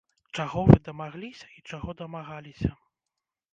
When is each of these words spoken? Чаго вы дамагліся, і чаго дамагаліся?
Чаго 0.37 0.63
вы 0.69 0.77
дамагліся, 0.87 1.47
і 1.61 1.63
чаго 1.71 1.97
дамагаліся? 2.01 2.75